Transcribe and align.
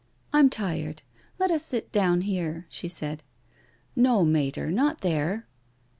"I'm 0.33 0.49
tired. 0.49 1.03
Let 1.37 1.51
us 1.51 1.63
sit 1.63 1.91
down 1.91 2.21
here," 2.21 2.65
she 2.71 2.87
said." 2.87 3.21
No, 3.95 4.25
Mater, 4.25 4.71
not 4.71 5.03
here." 5.03 5.45